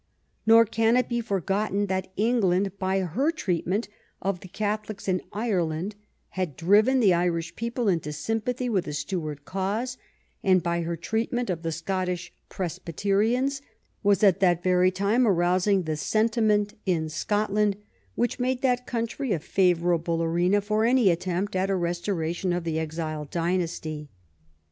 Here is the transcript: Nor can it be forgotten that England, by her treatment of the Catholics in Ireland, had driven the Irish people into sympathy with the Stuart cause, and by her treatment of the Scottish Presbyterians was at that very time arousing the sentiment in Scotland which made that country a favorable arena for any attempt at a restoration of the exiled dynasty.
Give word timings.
Nor 0.47 0.65
can 0.65 0.97
it 0.97 1.07
be 1.07 1.21
forgotten 1.21 1.85
that 1.85 2.11
England, 2.17 2.75
by 2.79 3.01
her 3.01 3.29
treatment 3.31 3.87
of 4.19 4.39
the 4.39 4.47
Catholics 4.47 5.07
in 5.07 5.21
Ireland, 5.31 5.95
had 6.29 6.57
driven 6.57 6.99
the 6.99 7.13
Irish 7.13 7.55
people 7.55 7.87
into 7.87 8.11
sympathy 8.11 8.67
with 8.67 8.85
the 8.85 8.93
Stuart 8.93 9.45
cause, 9.45 9.97
and 10.43 10.63
by 10.63 10.81
her 10.81 10.97
treatment 10.97 11.51
of 11.51 11.61
the 11.61 11.71
Scottish 11.71 12.33
Presbyterians 12.49 13.61
was 14.01 14.23
at 14.23 14.39
that 14.39 14.63
very 14.63 14.89
time 14.89 15.27
arousing 15.27 15.83
the 15.83 15.95
sentiment 15.95 16.73
in 16.87 17.07
Scotland 17.07 17.75
which 18.15 18.39
made 18.39 18.63
that 18.63 18.87
country 18.87 19.31
a 19.33 19.37
favorable 19.39 20.23
arena 20.23 20.61
for 20.61 20.83
any 20.83 21.11
attempt 21.11 21.55
at 21.55 21.69
a 21.69 21.75
restoration 21.75 22.51
of 22.53 22.63
the 22.63 22.79
exiled 22.79 23.29
dynasty. 23.29 24.09